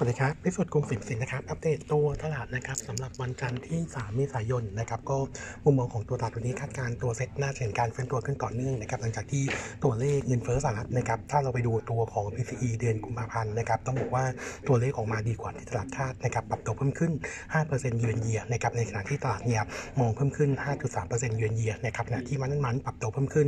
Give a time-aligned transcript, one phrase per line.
[0.00, 5.18] สวัสดีครับพิสุทธิ์กรุงศรีสินนะครับ อัปเดตตัวตลาดนะครับสำหรับวันจันทร์ที่ 3 เมษายนนะครับก็
[5.64, 9.42] มุมมองของตัวตลาดวันนี้คาดการ์ตัวเซ็ตน่าจะเห็นการฟื้นตัวขึ้นต่อเนื่องนะครับหลังจากที่
[9.84, 14.24] ตัวเลขเงินเฟ้อสหรัฐนะครับถ้าเราไปดูตัวของ PCE เดือนกุมภาพันธ์นะครับต้องบอกว่า
[14.68, 17.12] ตัวเลขออกมาดีกว่าที่ตลาดคาดนะครับปรับตัวเพิ่มขึ้น
[17.56, 19.62] 5%เยือนเยียนะครับในขณะที่ตลาดเนี่ย
[20.00, 20.50] มองเพิ่มขึ้น
[20.94, 23.46] 5.3%เยือนเยียนะครับขณะที่มันมันปรับตัวเพิ่มขึ้น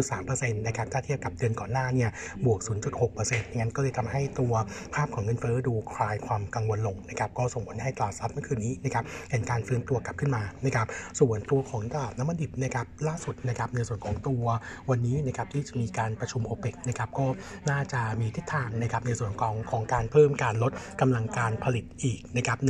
[0.00, 2.10] 0.3%นะครับถ้าเทียบกับเดือนก่อนหน้าเนี่ย
[2.46, 2.60] บวก
[3.08, 4.52] 0.6%งั้นก็เลยทำให้ตัว
[4.94, 10.86] ภาพของเงินเฟ้อดูคลายความกังวลลงนะครับก็ส่งผลให้ตลาดซับเมื่อคืนนี้นะครับเห็นการฟื้นตัวกลับขึ้นมานะครับ
[11.20, 14.44] ส่วนตัวของตลาดน้ำมันดิบนะครับล่าสุดนะครับในส่วนของตัว
[14.90, 17.26] วันนี้นะครับที่จะมีการประชุมโอเปกนะครับก็
[17.70, 22.66] น่าจะมีทิศทางนะครับในส่วนของของการเพิ่มการลดกำลังการผลิตอีกนะครับ1.1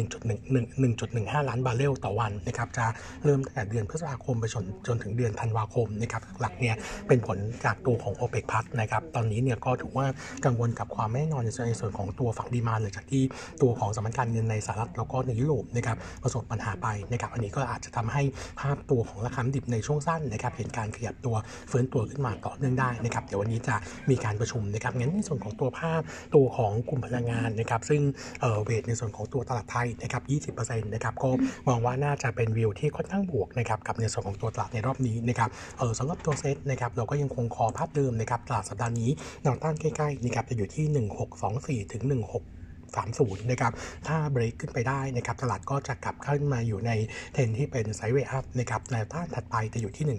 [0.83, 2.87] 1.15 ล้านบาร์เรลต่อวันนะครับจะ
[3.25, 6.75] เริ่มตั้งแต่เดือนพฤษภาคมไปจนจนถึงเดือนธันวาคมนะครับหลักเนี่ย
[7.09, 10.07] เป็นผลจากตัวของโอเปกพัทนะครับตอนนี้เนี่ยก็ถือว่า
[10.45, 13.23] กังวลกับความไม่แน่นอนในส่วนของตัวฝั่งดีมาหลังจากที่
[13.63, 18.23] ตัวของสถาบันการเงินในสหรัฐแล้วก็ในยุโรปนะครับประสบปัญหาไปนะครับอันนี้ก็อาจจะทำให้
[18.61, 21.35] ภาพตัวของราคาดิบในช่วงสั้นนะครับเห็นการขยับตัว
[21.71, 23.75] ฟื้นตัวขึ้นมาต่อเนื่องได้นะครับเดี๋ยววันนี้จะ
[24.11, 26.01] มีการประชุมนะครับงั้นในส่วนของตัวภาพ
[26.35, 28.01] ตัวของกลุ่มพลังงานนะครับซึ่ง
[28.41, 31.31] เออเวทในส่วนของตัวตลาดไทยนะครับ20%นะครับก็
[31.69, 39.11] มองว่าน่าจะเป็นวิวที่ค่อนข้างบวกนะครับกับในส่วนของตัวตลาดในรอบนี้นะครับเออสำหรับตัวเซตนะครับเราก็ยังคงคอภาพเดิมนะครับตลาดสัปดาห์นี้
[39.43, 42.62] แนวต้านใกล้ๆนะครับจะอยู่ที่ 1624ถึง16
[43.21, 43.73] 30 นะครับ
[44.07, 46.91] ถ้าเบรกขึ้นไปได้นะครับ ตลาดก็จะกลับขึ้นมาอยู่ใน
[47.33, 50.19] เทรนที่เป็น sideway up นะครับแนวต้านถัดไปจะอยู่ที่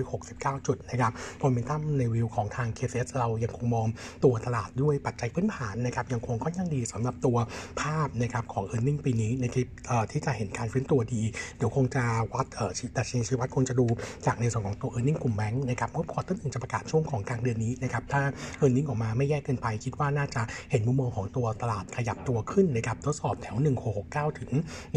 [0.00, 3.86] 1,669 จุดนะครับโมเมนตัมในวิวของทาง KCS เรายังคงมอง
[4.24, 7.36] ตัวตลาดด้วยปัจจัยพื้นฐานนะครับ ยังคงค่อนข้างดีสำหรับตัว
[7.80, 9.68] ภาพนะครับของ earning ปีนี้นะครับ
[10.10, 11.22] ที่จะเห็นการฟื้นตัวดี
[11.56, 13.86] เดี๋ยวคงจะวัดเอ่อดัชนีชีวัดคงจะดู
[14.26, 18.22] จากในส่วนของตัว e a r n i n g กลุ่มแบงค์นะครับงบควอเตอร์หนึ่งจะประกาศช่วงของกลางเดือนนี้นะครับถ้า
[18.62, 23.56] e a r n i n g ออกมาไม่แย่เกินไป คิดว่าน่าจะเห็นมุมมองของตัวตลาดขยับตัวขึ้นนะครับทดสอบแถว
[23.96, 24.50] 1669 ถึง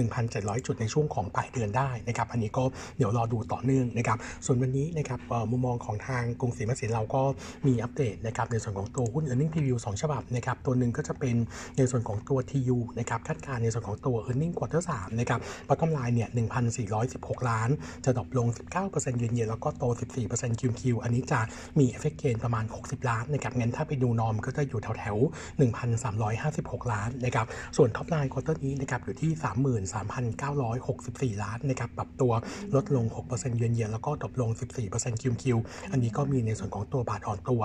[0.09, 2.63] 1,700 จุดในช่วงของปลายเดือนได้นะครับอันนี้ก็
[2.97, 5.20] เดี๋ยวรอดูต่อเนื่องนะครับส่วนวันนี้นะครับ
[5.52, 7.21] มุมมองของทางกรุงศรีมสินเราก็
[7.67, 11.36] มีอัปเดตนะครับในส่วนของตัวหุ้น earning preview 2 ฉบับนะครับตัวหนึ่งก็จะเป็น
[11.77, 16.30] ในส่วนของตัว TU นะครับคาดการณ์ในส่วนของตัว earning quarter 3นะครับ bottom line เนี่ย
[16.89, 17.70] 1,416 ล้าน
[18.05, 18.48] จะ drop ลง
[18.83, 19.83] 19% year on year แล้วก็โต
[20.23, 21.39] 14% QQ อันนี้จะ
[21.80, 25.17] มีเอฟเฟกเกนประมาณ 60 ล้านนะครับงั้นถ้าไปดู norm ก็จะอยู่แถวแถว
[26.05, 29.32] 1,356 ล้านานนะครับ ส่วน top line quarter นี้นะครับอยู่ที่
[31.38, 32.32] 33,964 ล้านนะครับ ปรับตัว
[32.76, 34.49] ลดลง 6% year on year แล้วก็ drop ลง
[34.88, 35.58] 14% QoQ
[35.92, 37.61] อันนี้ก็มีในส่วนของตัวบาทอ่อนตัว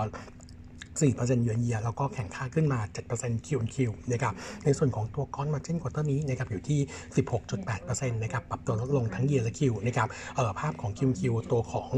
[1.00, 2.80] 4% year on year แล้วก็แข็งค่าขึ้นมา
[3.12, 4.34] 7% QoQ นะครับ
[4.64, 6.80] ในส่วนของตัว gross margin quarter นี้นะครับอยู่ที่
[7.44, 11.90] 16.8%นะครับปรับตัวลดลงทั้ง year และ Q นะครับเอ่อภาพของ QoQ ตัวของ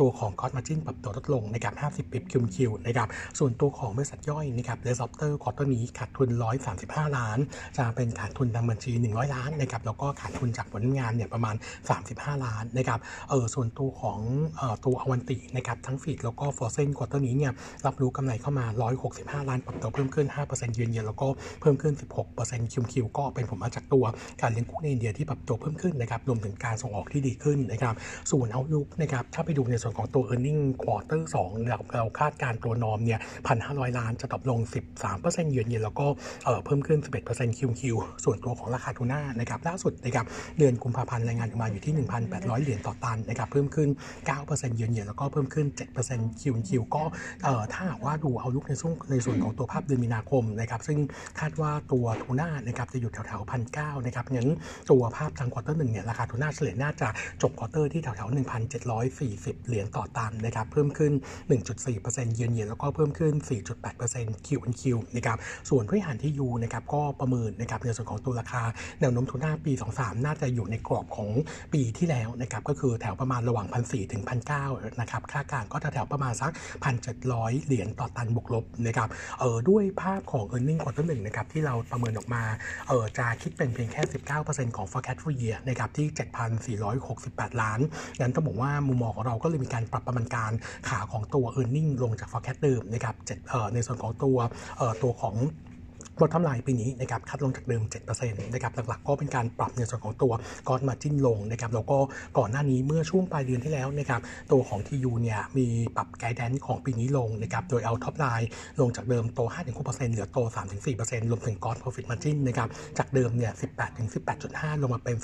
[0.00, 1.74] ตัวของ gross margin ปรับตัวลดลงนะครับ
[2.06, 3.08] 50 bip QoQ นะครับ
[3.38, 6.28] ส่วนตัวของบริษัทย่อยนะครับ Red Lobster quarter นี้ขาดทุน
[6.72, 7.38] 135 ล้าน
[7.76, 11.54] จะเป็นขาดทุนทางบัญชี 100 ล้านนะครับแล้วก็ขาดทุนจากผลงานเนี่ยประมาณ
[11.98, 14.18] 35 ล้านนะครับเออส่วนตัวของ
[14.56, 17.52] เอ่อตัว Avanti นะครับทั้ง feed แล้วก็ frozen quarter นี้เนี่ย
[17.86, 18.66] รับรู้กำไรเข้ามา
[19.08, 21.28] 165 ล้านปรับตัวเพิ่มขึ้น 5%เยือนเยียแล้วก็
[21.60, 21.94] เพิ่มขึ้น
[22.32, 24.04] 16% QoQ ก็เป็นผลมาจากตัว
[24.42, 27.94] การเลี้ยงกู้ในอินเดียที่ปรับตัวเพิ่มขึ้นนะครับรวมถึงการส่งออกที่ดีขึ้นนะครับ
[28.30, 33.20] ส่วน outlook นะครับถ้าไปดูในส่วนของตัว e a r n i n g quarter 2เราเราคาดการณ์ตัว norm เนี่ย
[33.58, 34.60] 1,500 ล้านจะ drop ลง
[35.02, 36.98] 13% year on year แล้วก็เพิ่มขึ้น
[37.28, 40.26] 11% QoQ ส่วนตัวของราคาทูน่านะครับล่าสุดนะครับ
[40.58, 43.88] เดือนกุมภาพันธ์รายงานออกมาอยู่ที่ 1,800 เหรียญต่อตันนะครับเพิ่มขึ้น
[44.32, 45.66] 9%เยือนเยียแล้วก็เพิ่มขึ้น
[46.04, 47.02] 7% QoQ ก็
[47.72, 50.98] ถ้าว่าดู outlook ในช่วงในส่วนของตัวภาพเดือนมีนาคมนะครับซึ่ง
[51.40, 54.50] คาดว่าตัวทูน่านะครับจะอยู่แถวๆพันเก้านะครับงั้น
[54.90, 57.08] ตัวภาพทาง quarter หนึ่งเนี่ยราคาทูน่าเฉลี่ยน่าจะ
[57.42, 58.34] จบ quarter ที่แถวๆ
[58.98, 61.12] 1,740เหรียญต่อตันนะครับเพิ่มขึ้น
[61.74, 63.32] 1.4%เยือนเยียแล้วก็เพิ่มขึ้น
[63.90, 65.38] 4.8% QoQ นะครับ
[65.70, 68.62] ส่วนผู้บริหารที่ยูนะครับก็ประเมินนะครับในส่วนของตัวราคา
[69.00, 71.28] แนวโน้มทูน่าปี 23 น่าจะอยู่ในกรอบของ
[71.72, 74.22] ปีที่แล้วนะครับก็คือแถวประมาณระหว่าง 1,400 ถึง
[74.60, 76.52] 1,900นะครับค่ากลางก็จะแถวประมาณสัก
[77.08, 79.08] 1,700 เหรียญต่อตันบวกลบนะครับ
[79.40, 82.42] เออด้วยภาพของ e a r n i n g ควอเตอร์หนึ่งนะครับที่เราประเมินออกมา
[82.88, 84.02] เออจะคิดเป็นเพียงแค่
[84.38, 86.06] 19%ของ forecast for year นะครับที่
[86.84, 87.80] 7,468 ล้าน
[88.20, 90.52] งั้นต้องบอกว่ามุมมองของเราก็เลยมีการปรับประมาณการ
[90.88, 93.14] ขาของตัว e a r n i n g ลงจาก forecast เดิมนะครับ
[93.50, 94.38] เอ่อในส่วนของตัว
[94.78, 95.36] เอ่อตัวของ
[96.20, 97.82] bottom line ปีนี้นะครับ cut ลงจากเดิม
[98.12, 100.32] 7%นะครับหลักๆก็เป็นการปรับในส่วนของตัว
[100.68, 101.98] gross margin ลงนะครับแล้วก็
[102.38, 104.20] ก่อนหน้านี้เมื่อช่วงปลายเดือนที่แล้วนะครับ
[104.52, 105.66] ตัวของ TU เนี่ยมี
[105.96, 108.48] ปรับ guidance ของปีนี้ลงนะครับโดยเอา top line
[108.80, 109.40] ลงจากเดิมโต
[109.76, 110.38] 5-6%เหลือโต
[110.86, 112.68] 3-4%รวมถึง gross profit margin นะครับ
[112.98, 113.52] จากเดิมเนี่ย
[114.16, 115.16] 18-18.5 ลงมาเป็น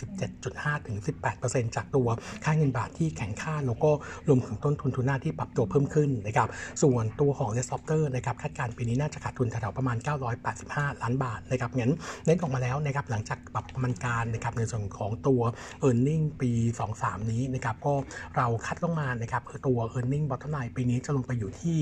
[0.65, 2.09] 17.5-18%จากตัว
[2.45, 3.91] ค่าเงินบาทที่แข็งค่าแล้วก็
[4.29, 6.49] รวมถึงต้นทุนทุนหน้าที่ปรับตัวเพิ่มขึ้นนะครับ
[6.83, 11.93] ส่วนตัวของ Red Lobster นะครับคาดการณ์ปีนี้น่าจะขาดทุนแถวๆประมาณ 985 5 ล้านบาทนะครับงั้น
[12.25, 15.41] เน้นออกมาแล้วนะครับหลังจากปรับประมาณการนะครับในส่วนของตัว
[15.87, 16.51] earning ปี
[16.91, 17.95] 23 นี้นะครับก็
[18.37, 21.79] เรา cut ลงมานะครับคือตัว e a r n i n g bottom line ปีนี้จะลงไปอยู่ที่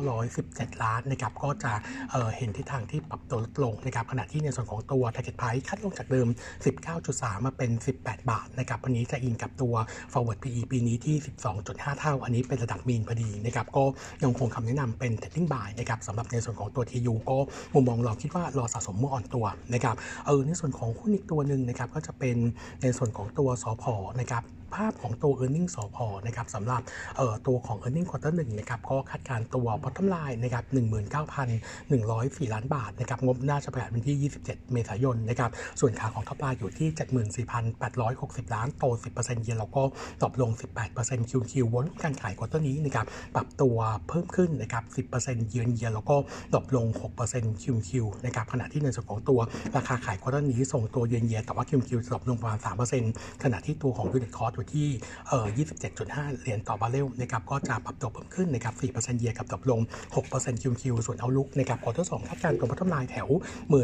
[0.00, 6.28] 6,917 ล้านนะครับก็จะเห็นทิศทางที่ปรับตัวลดลงนะครับขณะที่ในส่วนของตัว target price cut ลงจากเดิม
[6.86, 7.70] 19.3 มาเป็น
[8.00, 9.74] 18 บาทนะครับวันนี้จะอิงกับตัว
[10.12, 11.16] forward PE ปีนี้ที่
[11.58, 13.84] 12.5 เท่า อันนี้เป็นระดับมีนพอดีนะครับก็
[14.22, 17.38] ยังคงคำแนะนำเป็น trading buy นะครับสำหรับในส่วนของตัว TU ก็
[17.74, 19.44] มุมมองเราคิดว่ารอสะสมเมื่ออ่อนตัว
[19.74, 22.36] นะครับเออในส่วนของหุ้นอีกตัวหนึ่งนะครับก็จะเป็น
[22.82, 24.42] ในส่วนของตัวสอพอนะครับ
[24.76, 26.82] ภาพของตัว e a r n i n g สพนะครับสำหรับ
[27.46, 30.64] ตัวของ e a r n i n g ็งควอเตอร์หนึ่งนะครับก็คาดการตัว bottom line นะครับ
[31.44, 35.50] 19,104 ล้านบาทนะครับงบน่าจะประกาศวันที่ 27 เมษายนนะครับ
[35.80, 36.88] ส่วนขาของ top line อยู่ที่
[37.46, 38.84] 74,860 ล้านโต
[39.14, 39.82] 10%เยนแล้วก็
[40.22, 40.50] ตกลง
[40.90, 43.76] 18% QQ วนการขายควอเตอร์นี้นะครับปรับตัว
[44.08, 44.84] เพิ่มขึ้นนะครับ
[45.18, 46.16] 10% year on year แล้วก็
[46.54, 46.86] ตกลง
[47.24, 47.90] 6% QoQ
[48.26, 49.40] นะครับขณะที่ในส่วนของตัว
[49.76, 52.58] ราคาขายควอเตอร์นี้ส่งตัวเยือนเยียแต่ว่า QQ ตกลงประมาณ
[53.00, 54.88] 3%ขณะที่ตัวของ unit cost อยู่ที่
[55.28, 55.46] เอ่อ
[55.94, 59.80] 27.5 เหรียญต่อบาร์เรลนะครับก็จะปรับตัวเพิ่มขึ้นนะครับ4% year กับตกลง
[60.22, 63.28] 6% QQ ส่วนเอาลุกนะครับควอเตอร์2คาดการณ์ตัวพัฒนาแถว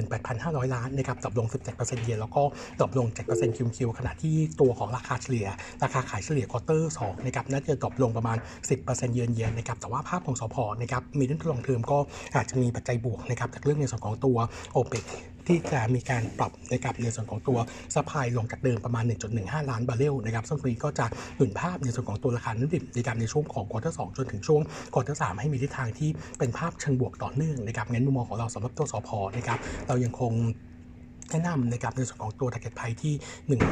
[0.09, 1.47] 18,500 ล้านนะครับตกลง
[1.77, 2.43] 17%เยียร์แล้วก็
[2.83, 5.47] ตกลง 7% QQ ขณะที่ตัวของราคาเฉลี่ย
[5.83, 8.39] ราคาขายเฉลี่ยควอเตอร์2นะครับน่าจะตกลงประมาณ
[8.77, 11.99] 10%เยือนเยียนะครับแต่ว่าภาพของสพนะครับมีด้านลองเทอมก็
[12.37, 14.37] อาจจะมีปัจจัยบวกนะครับจากเรื่องในส่วนของตัว
[14.73, 15.05] โอเปก
[15.51, 17.59] ที่จะมีการปรับนะครับในส่วนของตัว
[17.95, 19.05] สปายลงจากเดิมประมาณ
[19.37, 21.07] 1.15 ล้านบาร์เรลนะครับซึ่งตรงนี้ก็จะ
[21.37, 24.61] หนุนภาพในส่วนของตัวราคาน้ำดิบในการในช่วงของควอเตอร์สจนถึงช่วง
[24.95, 29.59] ควอเตอร์สให้มีทิศทางที่เป็นภาพเชิงบวกต่อเนื่องนะครับงั้นมุมมองของเราสำหรับตัวสพนะครับ
[29.89, 30.33] เรายังคง
[31.31, 33.15] แนะนำนะครับในส่วนของตัว target price ที่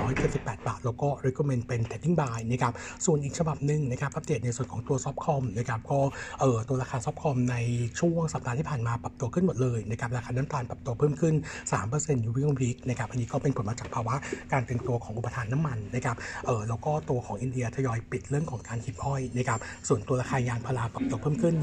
[0.04, 2.72] 178บาท แล้วก็ recommend เป็น trading buy นะครับ
[3.04, 6.00] ส่วนอีกฉบับหนึ่งนะครับอัปเดตในส่วนของตัว softcom นะครับก็
[6.40, 7.56] เอ่อตัวราคา softcom ใน
[8.00, 11.34] ช่วงสัปดาห์ที่ผ่านมาปรับตัวขึ้นหมดเลยนะครับราคาน้ำตาลปรับตัวเพิ่มขึ้น
[11.78, 14.14] 3%อยู่วิววิกนะครับอันนี้ก็เป็นผลมาจากภาวะ
[14.52, 16.16] การตึงตัวของอุปทานน้ำมันนะครับ
[16.46, 21.54] เออแล้วก็ตัวของอินเดียทยอยปิดเรื่องของการหีบอ้อยนะครับส่วนตัวราคายางพาราปรับตัวเพิ่มขึ้น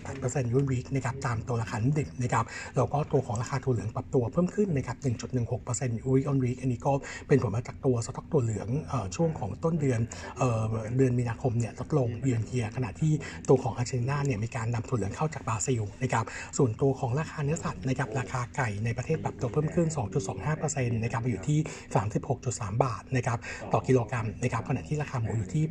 [0.00, 2.44] 1.88%ยูวิกนะครับตามตัวราคาน้ำมันดิบนะครับ
[2.76, 6.92] แล้วก็ตัวของราคาถั่วเหลืองปรับตัวเพิ่มขึ้นนะครับ1.1 1.16% week on week อันนี้ก็
[7.28, 8.68] เป็นผลมาจากตัวสต็อกถั่วเหลือง
[9.16, 10.00] ช่วงของต้นเดือน
[10.96, 13.12] เดือนมีนาคมเนี่ยลดลงเยือนเทียขณะที่
[13.48, 16.24] ตัวของอาร์เจนตินาเนี่ยมีการนำถั่วเหลืองเข้าจากบราซิลนะครับ
[16.56, 19.86] ส่วนตัวของราคาเนื้อสัตว์นะครับราคาไก่ในประเทศปรับตัวเพิ่มขึ้น
[20.44, 21.58] 2.25%นะครับมาอยู่ที่
[22.20, 23.38] 36.3 บาทนะครับ
[23.72, 25.64] ต่อกิโลกรัมนะครับขณะที่ราคาหมูอยู่ที่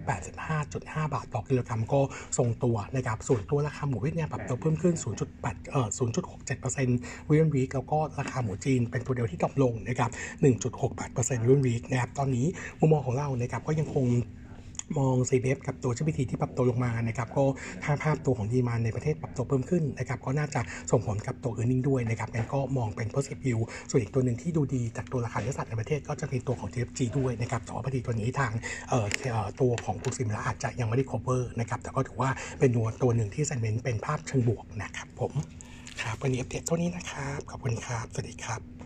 [0.53, 2.01] 85.5 บาท ต่อกิโลกรัมก็
[2.38, 4.95] ทรงตัวนะครับส่วนตัวราคาหมูเวียดนามปรับตัวเพิ่มขึ้น
[5.33, 5.88] 0.8 เอ่อ
[6.59, 10.09] 0.67%วีนวีแล้วก็ราคาหมูจีนเป็นตัวเดียวที่ดรอปลงนะครับ
[10.79, 12.45] 1.68%รุ่นวีคนะครับ ตอนนี้
[12.79, 14.05] มุมมองของเรานะครับก็ยังคง
[14.99, 17.45] มอง CBF กับตัว GPT ที่ปรับตัวลงมานะครับก็
[17.83, 20.61] ถ้าภาพตัวของดีมานในประเทศปรับตัวเพิ่มขึ้นนะครับก็น่าจะ
[20.91, 23.59] ส่งผลกับตัว e a r n i n g ด้วยนะครับงั้นก็มองเป็น positive view
[23.89, 28.51] ส่วนอีกตัวหนึ่งที่ดูดีจากตัวราคาเนื้อสัตว์ในประเทศก็จะเป็นตัวของ TFG ด้วยนะครับแต่ว่าพอดีตัวนี้ทาง
[28.89, 28.99] เอ่
[29.45, 32.29] อตัวของกุซิมละอาจจะยังไม่ได้ cover นะครับแต่ก็ถือว่า
[32.59, 35.33] เป็นตัวตัวหนึ่งที่เซนเมนต์เป็นภาพเชิงบวกนะครับผม
[36.01, 38.71] ครับวันนี้อัปเดตเท่านี้นะครับขอบคุณครับสวัสดีครับ